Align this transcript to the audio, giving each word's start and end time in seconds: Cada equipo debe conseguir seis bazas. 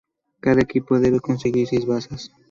Cada 0.43 0.61
equipo 0.61 0.97
debe 0.99 1.19
conseguir 1.27 1.65
seis 1.67 1.85
bazas. 1.91 2.21